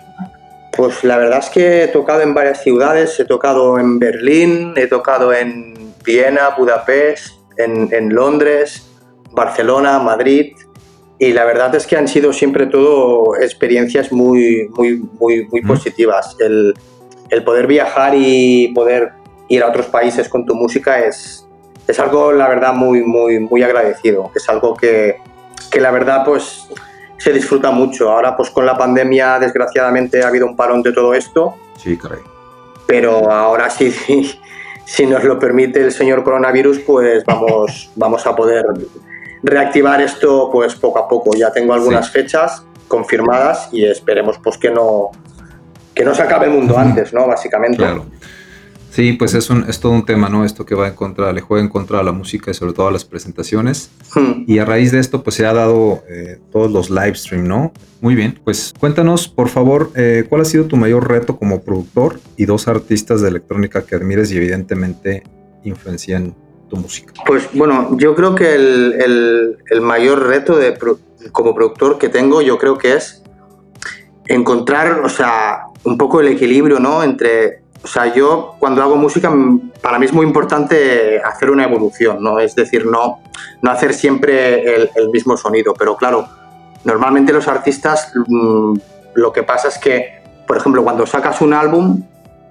[0.81, 4.87] Pues la verdad es que he tocado en varias ciudades, he tocado en Berlín, he
[4.87, 8.89] tocado en Viena, Budapest, en, en Londres,
[9.29, 10.55] Barcelona, Madrid,
[11.19, 16.35] y la verdad es que han sido siempre todo experiencias muy, muy, muy, muy positivas.
[16.39, 16.73] El,
[17.29, 19.11] el, poder viajar y poder
[19.49, 21.47] ir a otros países con tu música es,
[21.87, 24.31] es algo, la verdad, muy, muy, muy agradecido.
[24.35, 25.17] Es algo que,
[25.69, 26.67] que la verdad, pues
[27.21, 28.09] se disfruta mucho.
[28.09, 31.55] Ahora, pues con la pandemia, desgraciadamente, ha habido un parón de todo esto.
[31.77, 32.19] Sí, caray.
[32.87, 33.93] Pero ahora sí,
[34.85, 38.65] si nos lo permite el señor coronavirus, pues vamos, vamos a poder
[39.43, 41.35] reactivar esto pues poco a poco.
[41.35, 45.11] Ya tengo algunas fechas confirmadas y esperemos pues que no
[45.93, 47.27] que no se acabe el mundo antes, ¿no?
[47.27, 47.77] Básicamente.
[47.77, 48.05] Claro.
[48.91, 50.45] Sí, pues es, un, es todo un tema, ¿no?
[50.45, 52.87] Esto que va en contra, le juega en contra a la música y sobre todo
[52.87, 53.89] a las presentaciones.
[54.13, 54.43] Hmm.
[54.45, 57.71] Y a raíz de esto, pues se ha dado eh, todos los live stream, ¿no?
[58.01, 62.19] Muy bien, pues cuéntanos, por favor, eh, cuál ha sido tu mayor reto como productor
[62.35, 65.23] y dos artistas de electrónica que admires y evidentemente
[65.63, 66.35] influencian
[66.77, 67.13] música?
[67.25, 70.77] Pues bueno, yo creo que el, mayor reto de,
[71.31, 73.23] como productor que tengo, yo creo que es
[74.27, 77.03] encontrar, o sea, un poco el equilibrio, ¿no?
[77.03, 79.31] Entre, o sea, yo cuando hago música,
[79.81, 82.39] para mí es muy importante hacer una evolución, ¿no?
[82.39, 83.19] Es decir, no,
[83.61, 86.27] no hacer siempre el, mismo sonido, pero claro,
[86.83, 88.73] normalmente los artistas mm,
[89.15, 92.03] lo que pasa es que, por ejemplo, cuando sacas un álbum,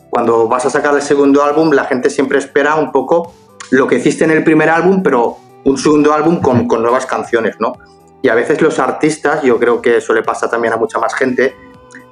[0.09, 3.33] cuando vas a sacar el segundo álbum, la gente siempre espera un poco
[3.71, 7.55] lo que hiciste en el primer álbum, pero un segundo álbum con, con nuevas canciones,
[7.61, 7.75] ¿no?
[8.23, 11.15] Y a veces los artistas, yo creo que eso le pasa también a mucha más
[11.15, 11.55] gente,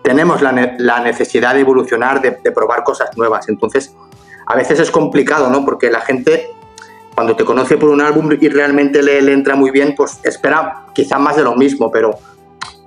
[0.02, 3.48] tenemos la, necesidad de evolucionar, de, probar cosas nuevas.
[3.48, 3.94] Entonces,
[4.46, 5.64] a veces es complicado, ¿no?
[5.64, 6.50] Porque la gente,
[7.14, 11.18] cuando te conoce por un álbum y realmente le, entra muy bien, pues espera quizá
[11.18, 12.18] más de lo mismo, pero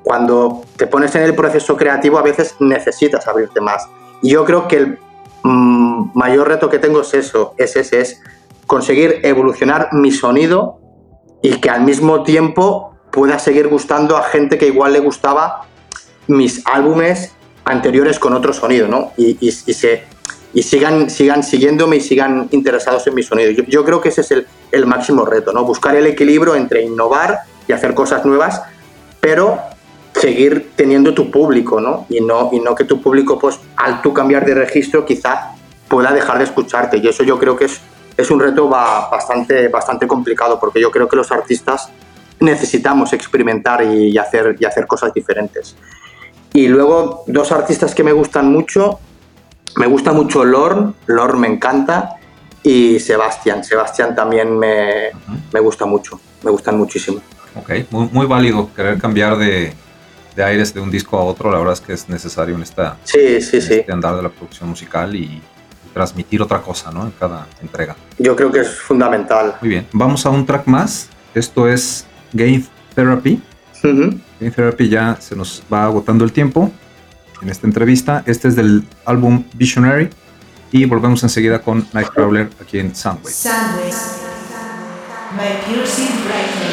[0.03, 3.87] cuando te pones en el proceso creativo a veces necesitas abrirte más.
[4.21, 4.99] Y yo creo que el
[5.43, 8.21] mm, mayor reto que tengo es eso, es es
[8.65, 10.79] conseguir evolucionar mi sonido
[11.41, 15.67] y que al mismo tiempo pueda seguir gustando a gente que igual le gustaba
[16.31, 17.31] mis álbumes
[17.65, 19.11] anteriores con otro sonido, ¿no?
[19.17, 20.03] Y, y, se,
[20.53, 23.51] y sigan, sigan siguiéndome y sigan interesados en mi sonido.
[23.51, 25.63] Yo, creo que ese es el, el, máximo reto, ¿no?
[25.63, 28.61] Buscar el equilibrio entre innovar y hacer cosas nuevas,
[29.19, 29.59] pero
[30.13, 32.05] seguir teniendo tu público, ¿no?
[32.09, 35.51] Y no, y no que tu público, pues, al tú cambiar de registro, quizá
[35.87, 36.97] pueda dejar de escucharte.
[36.97, 37.81] Y eso yo creo que es
[38.17, 41.89] es un reto bastante, bastante complicado porque yo creo que los artistas
[42.39, 45.75] necesitamos experimentar y hacer, y hacer cosas diferentes.
[46.53, 48.99] Y luego dos artistas que me gustan mucho,
[49.77, 52.17] me gusta mucho Lorn, Lorn me encanta,
[52.63, 55.11] y Sebastián, Sebastián también me,
[55.53, 57.21] me gusta mucho, me gustan muchísimo.
[57.55, 59.73] Ok, muy, muy válido querer cambiar de,
[60.35, 62.97] de, aires de un disco a otro, la verdad es que es necesario en, esta,
[63.03, 63.75] sí, sí, sí.
[63.75, 65.41] este andar de la producción musical y
[65.93, 67.03] transmitir otra cosa, ¿no?
[67.03, 67.95] En cada entrega.
[68.17, 69.57] Yo creo que es fundamental.
[69.61, 71.09] Muy bien, vamos a un track más.
[71.33, 72.63] Esto es Game
[72.95, 73.41] Therapy.
[73.83, 76.71] Game Therapy ya se nos va agotando el tiempo
[77.41, 78.23] en esta entrevista.
[78.25, 80.09] Este es del álbum Visionary
[80.71, 83.33] y volvemos enseguida con Nightcrawler aquí en Soundwave.
[83.33, 84.21] Soundwave.
[85.37, 86.70] My piercing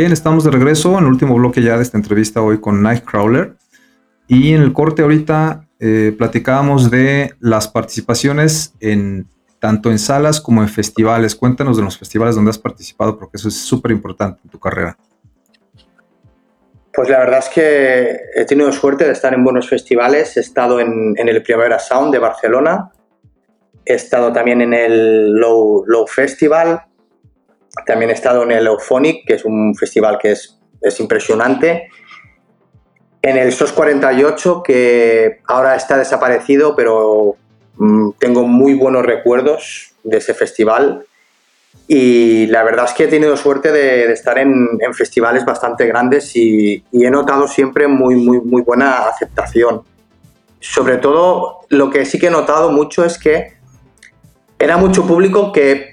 [0.00, 3.56] Bien, estamos de regreso en el último bloque ya de esta entrevista hoy con Nightcrawler.
[4.28, 9.26] Y en el corte ahorita eh, platicábamos de las participaciones en
[9.58, 11.34] tanto en salas como en festivales.
[11.34, 14.96] Cuéntanos de los festivales donde has participado, porque eso es súper importante en tu carrera.
[16.94, 20.34] Pues la verdad es que he tenido suerte de estar en buenos festivales.
[20.38, 22.90] He estado en, el Primavera Sound de Barcelona,
[23.84, 26.86] he estado también en el Low, Low Festival,
[27.90, 31.88] también he estado en el Euphonic, que es un festival que es, es impresionante.
[33.20, 37.34] En el SOS 48, que ahora está desaparecido, pero
[37.74, 41.04] mm, tengo muy buenos recuerdos de ese festival.
[41.88, 46.84] Y la verdad es que he tenido suerte de, estar en, festivales bastante grandes y,
[46.92, 49.82] y, he notado siempre muy, muy, muy buena aceptación.
[50.60, 53.54] Sobre todo, lo que sí que he notado mucho es que
[54.60, 55.89] era mucho público que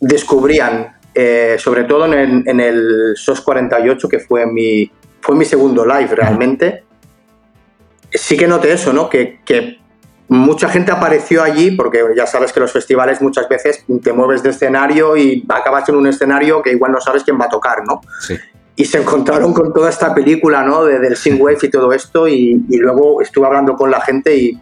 [0.00, 4.90] descubrían, eh, sobre todo en el, SOS 48, que fue mi,
[5.20, 6.84] fue mi segundo live realmente,
[8.12, 9.08] sí que noté eso, ¿no?
[9.08, 9.78] Que,
[10.28, 14.50] mucha gente apareció allí, porque ya sabes que los festivales muchas veces te mueves de
[14.50, 18.00] escenario y acabas en un escenario que igual no sabes quién va a tocar, ¿no?
[18.76, 20.84] Y se encontraron con toda esta película, ¿no?
[20.84, 24.56] De, del Wave y todo esto, y, y, luego estuve hablando con la gente y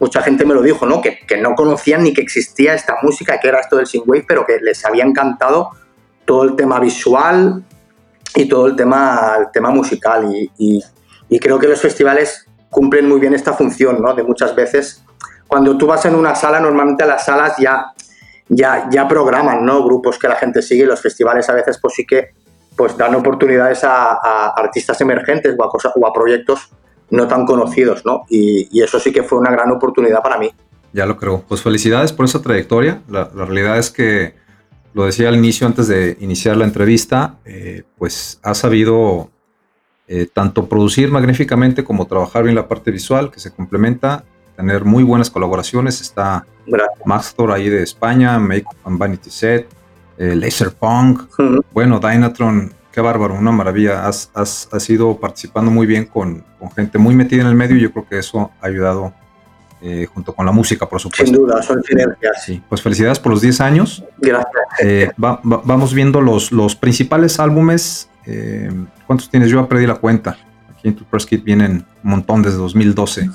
[0.00, 1.00] mucha gente me lo dijo, ¿no?
[1.00, 4.58] Que, no conocían ni que existía esta música, que era esto del synthwave, pero que
[4.60, 5.70] les había encantado
[6.24, 7.64] todo el tema visual
[8.34, 10.28] y todo el tema, el tema musical.
[10.58, 10.82] Y,
[11.40, 14.14] creo que los festivales cumplen muy bien esta función, ¿no?
[14.14, 15.02] De muchas veces,
[15.46, 17.92] cuando tú vas en una sala, normalmente las salas ya,
[18.48, 19.82] ya, ya programan, ¿no?
[19.84, 22.30] Grupos que la gente sigue y los festivales a veces pues sí que
[22.76, 26.70] pues dan oportunidades a, artistas emergentes o a proyectos
[27.10, 28.24] no tan conocidos, ¿no?
[28.28, 30.50] Y, eso sí que fue una gran oportunidad para mí.
[30.92, 31.44] Ya lo creo.
[31.48, 33.02] Pues felicidades por esa trayectoria.
[33.08, 34.34] La, realidad es que,
[34.94, 39.30] lo decía al inicio, antes de iniciar la entrevista, eh, pues has sabido
[40.06, 44.24] eh, tanto producir magníficamente como trabajar bien la parte visual, que se complementa,
[44.56, 46.00] tener muy buenas colaboraciones.
[46.00, 46.46] Está
[47.04, 49.68] Max Thor ahí de España, Make and Vanity Set,
[50.16, 51.22] eh, Laser Punk,
[51.72, 54.06] bueno, Dynatron qué bárbaro, una maravilla.
[54.06, 57.92] Has, has, ido participando muy bien con, gente muy metida en el medio y yo
[57.92, 59.12] creo que eso ha ayudado
[59.80, 61.26] eh, junto con la música, por supuesto.
[61.26, 62.44] Sin duda, son sinergias.
[62.44, 64.04] Sí, pues felicidades por los 10 años.
[64.18, 64.52] Gracias.
[64.82, 68.08] Eh, vamos viendo los, los principales álbumes.
[68.26, 68.70] Eh,
[69.06, 69.50] ¿Cuántos tienes?
[69.50, 70.36] Yo perdí la cuenta.
[70.70, 73.30] Aquí en tu press kit vienen un montón desde 2012.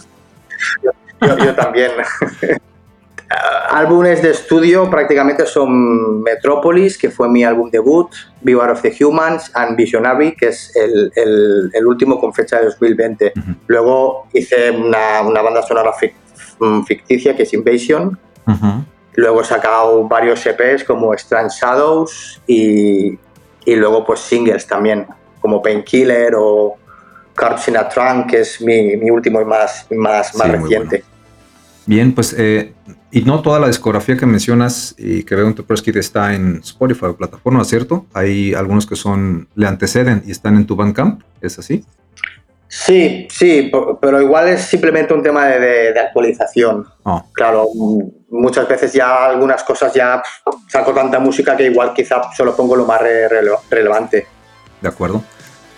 [1.22, 1.92] yo también.
[3.70, 8.10] álbumes de estudio prácticamente son Metropolis, que fue mi álbum debut,
[8.42, 11.12] Beware of the Humans, and Visionary, que es el,
[11.74, 13.34] el, último con fecha de 2020.
[13.68, 15.92] Luego hice una, una banda sonora
[16.60, 18.18] mm, ficticia que es Invasion.
[19.16, 23.18] Luego he sacado varios EPs como Strange Shadows y,
[23.66, 25.08] y luego pues singles también,
[25.40, 26.78] como Painkiller o
[27.36, 31.04] Cards in a Trunk, que es mi, mi último y más, más, más reciente.
[31.86, 32.74] Bien, pues eh,
[33.12, 36.34] y no toda la discografía que mencionas y que veo en tu press kit está
[36.34, 38.06] en Spotify o plataforma, ¿cierto?
[38.14, 41.86] Hay algunos que son, le anteceden y están en tu Bandcamp, ¿es así?
[42.68, 43.72] Sí, sí,
[44.02, 46.88] pero igual es simplemente un tema de, actualización.
[47.04, 47.24] Oh.
[47.34, 47.68] Claro,
[48.32, 50.24] muchas veces ya algunas cosas ya
[50.68, 53.00] saco tanta música que igual quizá solo pongo lo más
[53.70, 54.26] relevante.
[54.82, 55.24] De acuerdo.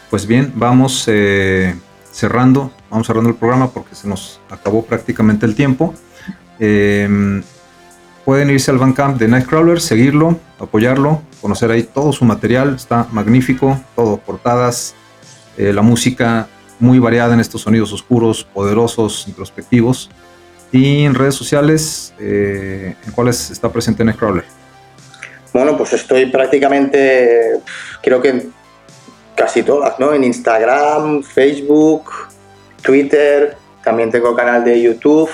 [0.10, 1.76] Pues bien, vamos eh,
[2.16, 5.94] cerrando, vamos cerrando el programa porque se nos acabó prácticamente el tiempo.
[6.60, 7.44] Em,
[8.24, 13.78] pueden irse al Bandcamp de Nightcrawler, seguirlo, apoyarlo, conocer ahí todo su material, está magnífico,
[13.98, 14.96] todo, portadas,
[15.58, 16.48] eh, la música
[16.80, 20.10] muy variada en estos sonidos oscuros, poderosos, introspectivos.
[20.72, 24.46] Y en redes sociales, eh, ¿en cuáles está presente Nightcrawler?
[25.54, 27.60] Bueno, pues estoy prácticamente,
[28.02, 28.50] creo que
[29.36, 30.14] casi todas, ¿no?
[30.14, 32.12] En Instagram, Facebook,
[32.82, 35.30] Twitter, también tengo canal de YouTube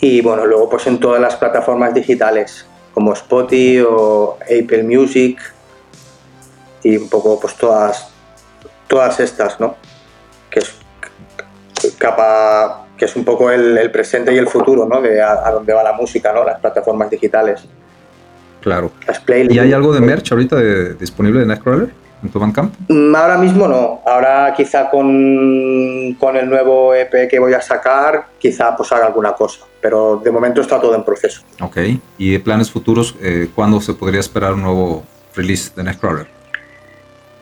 [0.00, 5.38] y bueno, luego pues en todas las plataformas digitales como Spotify o Apple Music
[6.82, 8.10] y un poco pues todas
[8.86, 9.76] todas estas, ¿no?
[10.50, 10.74] Que es
[11.98, 15.00] capa que es un poco el, presente y el futuro, ¿no?
[15.00, 16.44] De a, dónde va la música, ¿no?
[16.44, 17.64] Las plataformas digitales.
[18.60, 18.92] Claro.
[19.48, 20.58] ¿Y hay algo de merch ahorita
[20.94, 22.03] disponible de Nightcrawler?
[22.24, 22.74] En tu Bandcamp?
[22.88, 24.00] Mm, ahora mismo no.
[24.06, 29.34] Ahora quizá con, con, el nuevo EP que voy a sacar, quizá pues haga alguna
[29.34, 29.60] cosa.
[29.80, 31.42] Pero de momento está todo en proceso.
[31.60, 31.78] Ok.
[32.18, 33.14] ¿Y planes futuros?
[33.20, 35.04] Eh, ¿Cuándo se podría esperar un nuevo
[35.34, 36.26] release de Nightcrawler?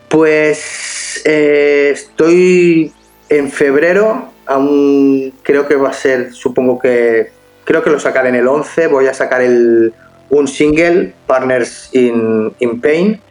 [0.09, 2.91] Pues eh, estoy
[3.29, 4.29] en febrero.
[4.45, 7.31] Aún creo que va a ser, supongo que...
[7.63, 8.87] Creo que lo sacaré en el 11.
[8.87, 9.93] Voy a sacar el,
[10.29, 13.21] un single, Partners in, in Pain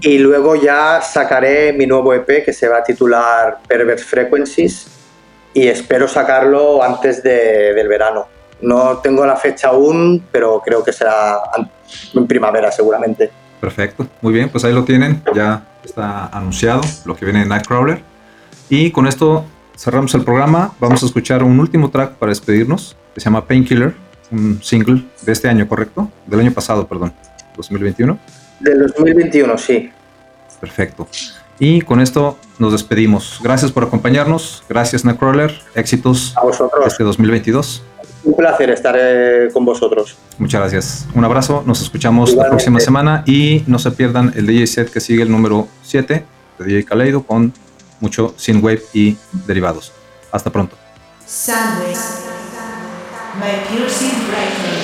[0.00, 4.86] Y luego ya sacaré mi nuevo EP que se va a titular Perverse Frequencies
[5.54, 8.26] y espero sacarlo antes del verano.
[8.60, 11.38] No tengo la fecha aún, pero creo que será
[12.14, 13.30] en primavera seguramente.
[13.60, 18.02] Perfecto, muy bien, pues ahí lo tienen, ya está anunciado lo que viene de Nightcrawler.
[18.68, 19.44] Y con esto
[19.76, 23.94] cerramos el programa, vamos a escuchar un último track para despedirnos, que se llama Painkiller,
[24.30, 26.10] un single de este año, ¿correcto?
[26.26, 27.12] Del año pasado, perdón,
[27.56, 28.18] 2021.
[28.60, 29.90] Del 2021, sí.
[30.60, 31.08] Perfecto.
[31.58, 33.40] Y con esto nos despedimos.
[33.42, 34.64] Gracias por acompañarnos.
[34.68, 35.54] Gracias, Nightcrawler.
[35.74, 36.86] Éxitos a vosotros.
[36.86, 37.82] este 2022.
[38.24, 40.16] Un placer estar eh, con vosotros.
[40.38, 41.06] Muchas gracias.
[41.14, 41.62] Un abrazo.
[41.66, 45.30] Nos escuchamos la próxima semana y no se pierdan el DJ set que sigue el
[45.30, 46.24] número 7
[46.58, 47.52] de DJ Kaleido con
[48.00, 49.92] mucho synthwave y derivados.
[50.32, 50.76] Hasta pronto.
[53.68, 54.83] Piercing Records.